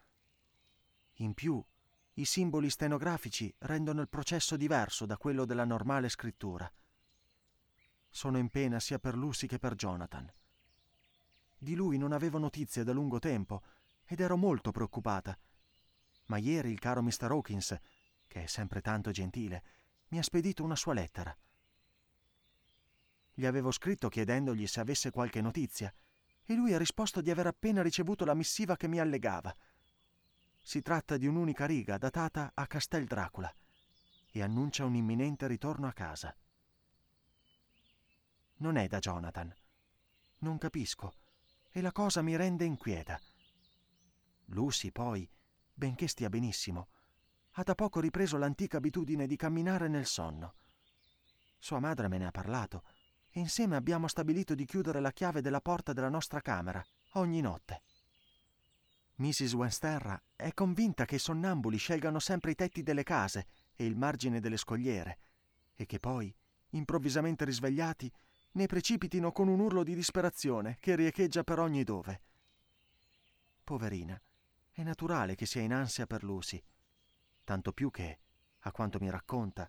[1.18, 1.64] In più,
[2.14, 6.68] i simboli stenografici rendono il processo diverso da quello della normale scrittura.
[8.10, 10.28] Sono in pena sia per Lucy che per Jonathan.
[11.56, 13.62] Di lui non avevo notizie da lungo tempo
[14.04, 15.38] ed ero molto preoccupata.
[16.26, 17.30] Ma ieri il caro Mr.
[17.30, 17.78] Hawkins,
[18.26, 19.77] che è sempre tanto gentile,
[20.08, 21.36] mi ha spedito una sua lettera.
[23.34, 25.94] Gli avevo scritto chiedendogli se avesse qualche notizia
[26.44, 29.54] e lui ha risposto di aver appena ricevuto la missiva che mi allegava.
[30.60, 33.54] Si tratta di un'unica riga datata a Castel Dracula
[34.30, 36.34] e annuncia un imminente ritorno a casa.
[38.56, 39.54] Non è da Jonathan.
[40.38, 41.14] Non capisco
[41.70, 43.20] e la cosa mi rende inquieta.
[44.46, 45.28] Lucy, poi,
[45.72, 46.88] benché stia benissimo,
[47.58, 50.54] ha da poco ripreso l'antica abitudine di camminare nel sonno.
[51.58, 52.84] Sua madre me ne ha parlato
[53.30, 57.82] e insieme abbiamo stabilito di chiudere la chiave della porta della nostra camera ogni notte.
[59.16, 59.54] Mrs.
[59.54, 64.38] Wensterra è convinta che i sonnambuli scelgano sempre i tetti delle case e il margine
[64.38, 65.18] delle scogliere
[65.74, 66.32] e che poi,
[66.70, 68.10] improvvisamente risvegliati,
[68.52, 72.22] ne precipitino con un urlo di disperazione che riecheggia per ogni dove.
[73.64, 74.20] Poverina,
[74.70, 76.62] è naturale che sia in ansia per Lucy,
[77.48, 78.18] tanto più che,
[78.58, 79.66] a quanto mi racconta,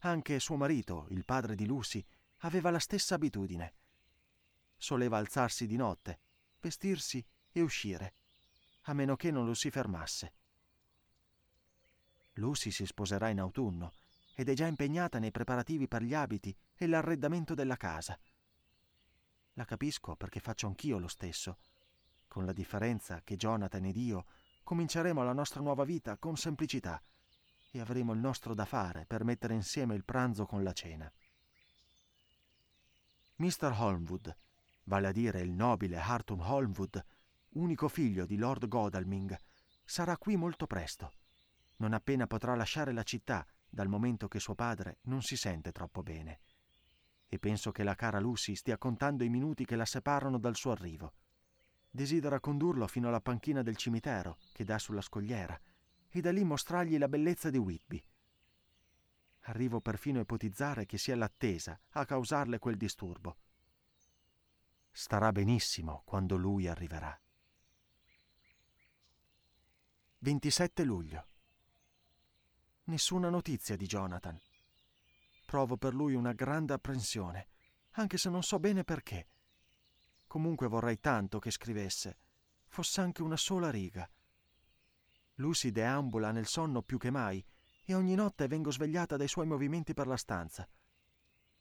[0.00, 2.04] anche suo marito, il padre di Lucy,
[2.40, 3.72] aveva la stessa abitudine.
[4.76, 6.20] Soleva alzarsi di notte,
[6.60, 8.12] vestirsi e uscire,
[8.82, 10.34] a meno che non lo si fermasse.
[12.34, 13.94] Lucy si sposerà in autunno
[14.34, 18.20] ed è già impegnata nei preparativi per gli abiti e l'arredamento della casa.
[19.54, 21.56] La capisco perché faccio anch'io lo stesso,
[22.28, 24.26] con la differenza che Jonathan ed io
[24.62, 27.02] cominceremo la nostra nuova vita con semplicità
[27.74, 31.12] e avremo il nostro da fare per mettere insieme il pranzo con la cena.
[33.36, 33.74] Mr.
[33.76, 34.36] Holmwood,
[34.84, 37.04] vale a dire il nobile Harton Holmwood,
[37.54, 39.36] unico figlio di Lord Godalming,
[39.84, 41.14] sarà qui molto presto,
[41.78, 46.04] non appena potrà lasciare la città, dal momento che suo padre non si sente troppo
[46.04, 46.42] bene.
[47.26, 50.70] E penso che la cara Lucy stia contando i minuti che la separano dal suo
[50.70, 51.14] arrivo
[51.90, 55.56] desidera condurlo fino alla panchina del cimitero che dà sulla scogliera
[56.16, 58.00] e da lì mostrargli la bellezza di Whitby.
[59.46, 63.38] Arrivo perfino a ipotizzare che sia l'attesa a causarle quel disturbo.
[64.92, 67.20] Starà benissimo quando lui arriverà.
[70.18, 71.26] 27 luglio.
[72.84, 74.40] Nessuna notizia di Jonathan.
[75.46, 77.48] Provo per lui una grande apprensione,
[77.92, 79.26] anche se non so bene perché.
[80.28, 82.18] Comunque vorrei tanto che scrivesse,
[82.68, 84.08] fosse anche una sola riga.
[85.38, 87.44] Lucy deambula nel sonno più che mai
[87.84, 90.68] e ogni notte vengo svegliata dai suoi movimenti per la stanza.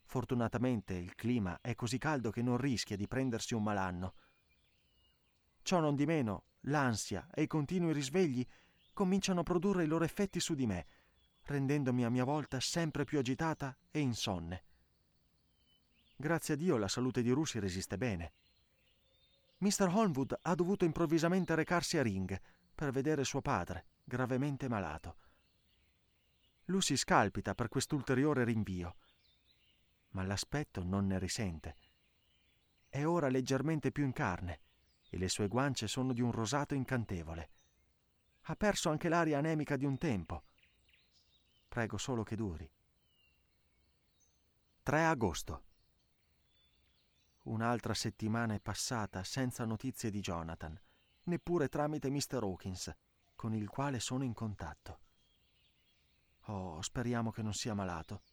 [0.05, 4.13] Fortunatamente il clima è così caldo che non rischia di prendersi un malanno.
[5.63, 8.45] Ciò non di meno, l'ansia e i continui risvegli
[8.93, 10.86] cominciano a produrre i loro effetti su di me,
[11.45, 14.63] rendendomi a mia volta sempre più agitata e insonne.
[16.15, 18.33] Grazie a Dio la salute di Lucy resiste bene.
[19.57, 19.89] Mr.
[19.91, 22.39] Holmwood ha dovuto improvvisamente recarsi a Ring
[22.73, 25.17] per vedere suo padre, gravemente malato.
[26.65, 28.95] Lucy scalpita per quest'ulteriore rinvio,
[30.09, 31.77] ma l'aspetto non ne risente.
[32.88, 34.62] È ora leggermente più in carne
[35.09, 37.50] e le sue guance sono di un rosato incantevole.
[38.43, 40.43] Ha perso anche l'aria anemica di un tempo.
[41.67, 42.69] Prego solo che duri.
[44.83, 45.63] 3 agosto.
[47.43, 50.79] Un'altra settimana è passata senza notizie di Jonathan,
[51.26, 52.40] neppure tramite Mr.
[52.42, 52.94] Hawkins,
[53.36, 55.00] con il quale sono in contatto.
[56.48, 58.24] Oh, speriamo che non sia malato.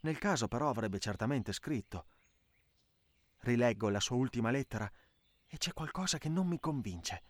[0.00, 2.06] Nel caso però avrebbe certamente scritto.
[3.38, 4.90] Rileggo la sua ultima lettera
[5.46, 7.22] e c'è qualcosa che non mi convince.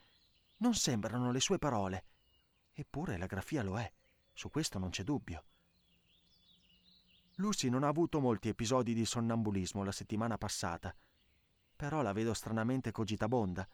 [0.59, 2.05] Non sembrano le sue parole.
[2.73, 3.93] Eppure la grafia lo è,
[4.33, 5.45] su questo non c'è dubbio.
[7.37, 10.93] Lucy non ha avuto molti episodi di sonnambulismo la settimana passata
[11.77, 13.69] Però la vedo stranamente cogitabonda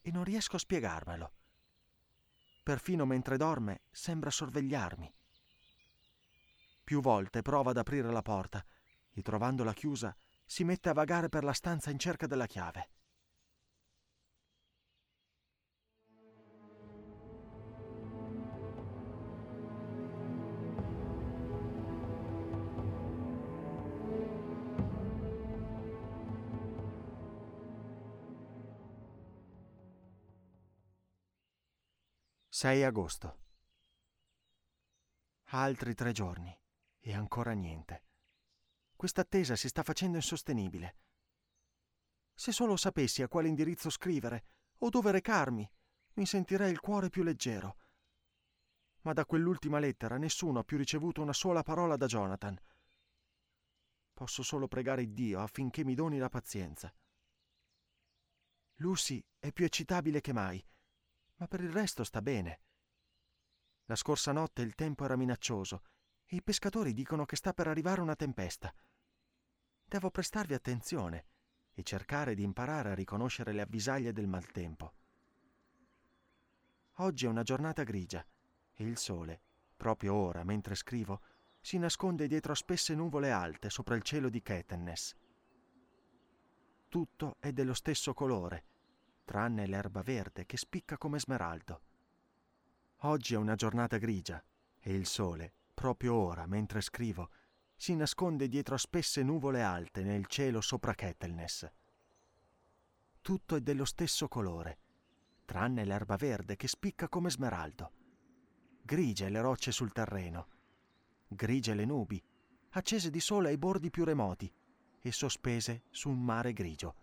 [0.00, 1.32] e non riesco a spiegarmelo.
[2.62, 5.12] Perfino mentre dorme sembra sorvegliarmi.
[6.84, 8.64] Più volte prova ad aprire la porta
[9.12, 12.90] e trovandola chiusa si mette a vagare per la stanza in cerca della chiave.
[32.52, 33.38] Sei agosto.
[35.50, 36.52] Altri tre giorni
[36.98, 38.06] e ancora niente.
[38.96, 40.96] Questa attesa si sta facendo insostenibile.
[42.34, 44.46] Se solo sapessi a quale indirizzo scrivere
[44.78, 45.70] o dove recarmi,
[46.14, 47.76] mi sentirei il cuore più leggero.
[49.02, 52.60] Ma da quell'ultima lettera nessuno ha più ricevuto una sola parola da Jonathan.
[54.12, 56.92] Posso solo pregare Dio affinché mi doni la pazienza.
[58.78, 60.60] Lucy è più eccitabile che mai,
[61.40, 62.60] ma per il resto sta bene.
[63.86, 65.82] La scorsa notte il tempo era minaccioso
[66.26, 68.72] e i pescatori dicono che sta per arrivare una tempesta.
[69.84, 71.26] Devo prestarvi attenzione
[71.72, 74.94] e cercare di imparare a riconoscere le avvisaglie del maltempo.
[76.96, 78.24] Oggi è una giornata grigia
[78.74, 79.40] e il sole,
[79.76, 81.22] proprio ora, mentre scrivo,
[81.62, 85.16] si nasconde dietro spesse nuvole alte sopra il cielo di Ketennes.
[86.88, 88.64] Tutto è dello stesso colore,
[89.24, 91.80] tranne l'erba verde che spicca come smeraldo.
[93.04, 94.42] Oggi è una giornata grigia
[94.78, 97.30] e il sole, proprio ora, mentre scrivo,
[97.74, 101.70] si nasconde dietro spesse nuvole alte nel cielo sopra Ketelnes.
[103.22, 104.78] Tutto è dello stesso colore,
[105.44, 107.92] tranne l'erba verde che spicca come smeraldo.
[108.82, 110.48] Grigie le rocce sul terreno,
[111.26, 112.22] grigie le nubi,
[112.70, 114.52] accese di sole ai bordi più remoti
[115.00, 116.94] e sospese su un mare grigio,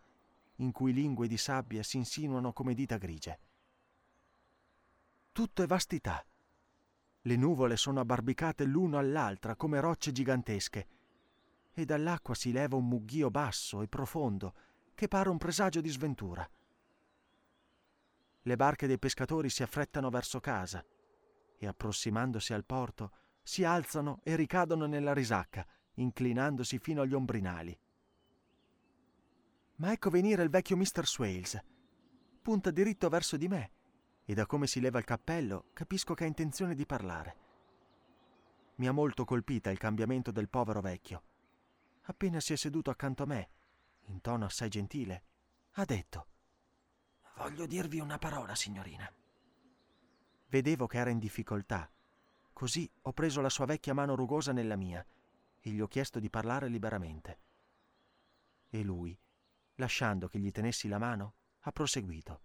[0.58, 3.40] in cui lingue di sabbia si insinuano come dita grigie.
[5.32, 6.26] Tutto è vastità,
[7.28, 10.88] le nuvole sono abbarbicate l'uno all'altra come rocce gigantesche
[11.74, 14.54] e dall'acqua si leva un mugghio basso e profondo
[14.96, 16.50] che pare un presagio di sventura.
[18.44, 20.84] Le barche dei pescatori si affrettano verso casa
[21.58, 23.12] e approssimandosi al porto
[23.44, 27.78] si alzano e ricadono nella risacca, inclinandosi fino agli ombrinali.
[29.78, 31.06] Ma ecco venire il vecchio Mr.
[31.06, 31.64] Swales.
[32.42, 33.72] Punta diritto verso di me
[34.26, 37.36] e da come si leva il cappello capisco che ha intenzione di parlare.
[38.76, 41.24] Mi ha molto colpita il cambiamento del povero vecchio.
[42.04, 43.50] Appena si è seduto accanto a me,
[44.06, 45.24] in tono assai gentile,
[45.74, 46.28] ha detto
[47.38, 49.10] Voglio dirvi una parola, signorina.
[50.50, 51.90] Vedevo che era in difficoltà,
[52.52, 55.06] così ho preso la sua vecchia mano rugosa nella mia
[55.60, 57.40] e gli ho chiesto di parlare liberamente.
[58.70, 59.18] E lui,
[59.78, 62.42] lasciando che gli tenessi la mano, ha proseguito.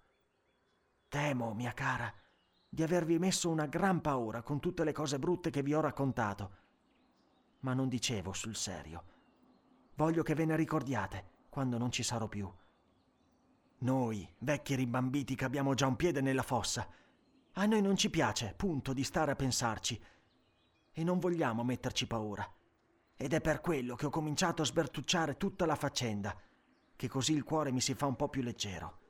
[1.09, 2.12] Temo, mia cara,
[2.68, 6.57] di avervi messo una gran paura con tutte le cose brutte che vi ho raccontato.
[7.61, 9.05] Ma non dicevo sul serio.
[9.95, 12.51] Voglio che ve ne ricordiate quando non ci sarò più.
[13.78, 16.89] Noi, vecchi rimbambiti che abbiamo già un piede nella fossa,
[17.53, 20.03] a noi non ci piace, punto, di stare a pensarci.
[20.91, 22.51] E non vogliamo metterci paura.
[23.14, 26.35] Ed è per quello che ho cominciato a sbertucciare tutta la faccenda,
[27.03, 29.00] che così il cuore mi si fa un po' più leggero.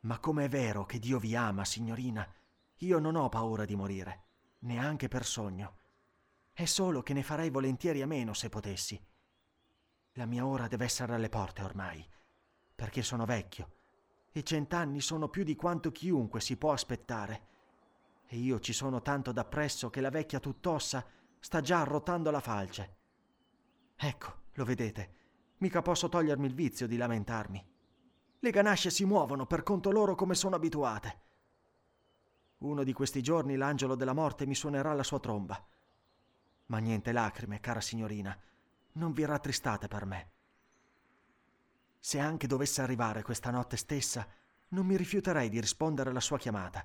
[0.00, 2.30] Ma com'è vero che Dio vi ama, signorina,
[2.80, 4.24] io non ho paura di morire,
[4.58, 5.78] neanche per sogno.
[6.52, 9.02] È solo che ne farei volentieri a meno se potessi.
[10.16, 12.06] La mia ora deve essere alle porte ormai,
[12.74, 13.76] perché sono vecchio
[14.30, 17.46] e cent'anni sono più di quanto chiunque si può aspettare.
[18.26, 21.06] E io ci sono tanto dappresso che la vecchia tutt'ossa
[21.40, 22.96] sta già arrotando la falce.
[23.96, 25.20] Ecco, lo vedete,
[25.62, 27.64] mica posso togliermi il vizio di lamentarmi.
[28.40, 31.20] Le ganasce si muovono per conto loro come sono abituate.
[32.58, 35.64] Uno di questi giorni l'angelo della morte mi suonerà la sua tromba.
[36.66, 38.36] Ma niente lacrime, cara signorina,
[38.94, 40.30] non vi rattristate per me.
[42.00, 44.26] Se anche dovesse arrivare questa notte stessa,
[44.70, 46.84] non mi rifiuterei di rispondere alla sua chiamata,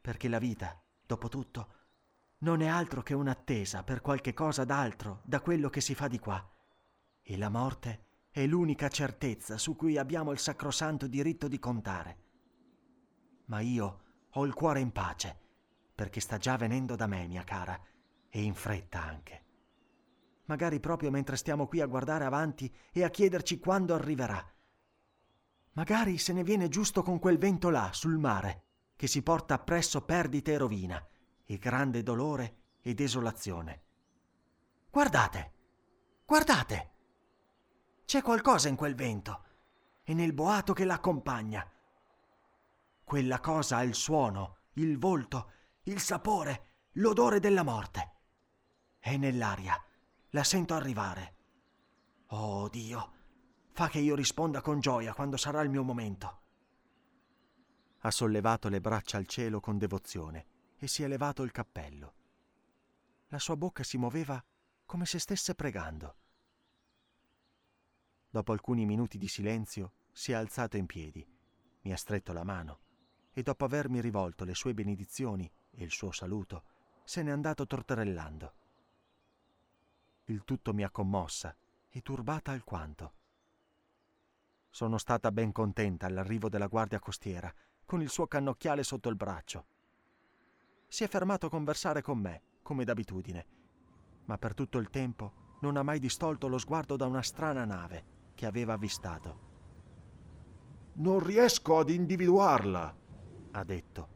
[0.00, 1.74] perché la vita, dopo tutto,
[2.38, 6.18] non è altro che un'attesa per qualche cosa d'altro da quello che si fa di
[6.18, 6.51] qua.
[7.22, 12.18] E la morte è l'unica certezza su cui abbiamo il sacrosanto diritto di contare.
[13.46, 14.00] Ma io
[14.30, 15.38] ho il cuore in pace,
[15.94, 17.78] perché sta già venendo da me, mia cara,
[18.28, 19.44] e in fretta anche.
[20.46, 24.42] Magari proprio mentre stiamo qui a guardare avanti e a chiederci quando arriverà.
[25.74, 28.64] Magari se ne viene giusto con quel vento là, sul mare,
[28.96, 31.06] che si porta appresso perdite e rovina,
[31.44, 33.82] e grande dolore e desolazione.
[34.90, 35.52] Guardate!
[36.24, 36.91] Guardate!
[38.04, 39.44] C'è qualcosa in quel vento.
[40.04, 41.64] e nel boato che l'accompagna.
[43.04, 45.52] Quella cosa ha il suono, il volto,
[45.84, 48.12] il sapore, l'odore della morte.
[48.98, 49.80] È nell'aria,
[50.30, 51.36] la sento arrivare.
[52.28, 53.12] Oh Dio,
[53.72, 56.40] fa che io risponda con gioia quando sarà il mio momento.
[58.00, 60.46] Ha sollevato le braccia al cielo con devozione
[60.76, 62.14] e si è levato il cappello.
[63.28, 64.42] La sua bocca si muoveva
[64.84, 66.16] come se stesse pregando.
[68.34, 71.22] Dopo alcuni minuti di silenzio si è alzato in piedi,
[71.82, 72.78] mi ha stretto la mano
[73.30, 76.62] e dopo avermi rivolto le sue benedizioni e il suo saluto,
[77.04, 78.52] se n'è andato torterellando.
[80.24, 81.54] Il tutto mi ha commossa
[81.90, 83.12] e turbata alquanto.
[84.70, 87.54] Sono stata ben contenta all'arrivo della guardia costiera,
[87.84, 89.66] con il suo cannocchiale sotto il braccio.
[90.88, 93.46] Si è fermato a conversare con me, come d'abitudine,
[94.24, 98.20] ma per tutto il tempo non ha mai distolto lo sguardo da una strana nave
[98.42, 99.38] che aveva avvistato.
[100.94, 102.96] Non riesco ad individuarla,
[103.52, 104.08] ha detto.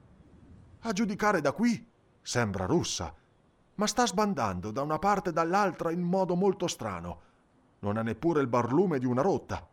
[0.80, 1.88] A giudicare da qui
[2.20, 3.14] sembra russa,
[3.76, 7.20] ma sta sbandando da una parte e dall'altra in modo molto strano.
[7.78, 9.64] Non ha neppure il barlume di una rotta.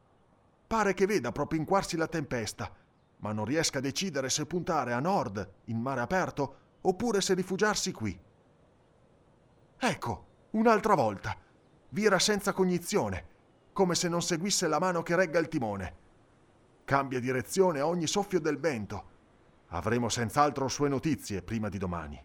[0.68, 2.72] Pare che veda propinquarsi la tempesta,
[3.18, 7.92] ma non riesca a decidere se puntare a nord, in mare aperto, oppure se rifugiarsi
[7.92, 8.16] qui.
[9.80, 11.36] Ecco, un'altra volta.
[11.90, 13.32] Vira senza cognizione,
[13.74, 15.96] come se non seguisse la mano che regga il timone.
[16.86, 19.12] Cambia direzione a ogni soffio del vento
[19.76, 22.24] Avremo senz'altro sue notizie prima di domani.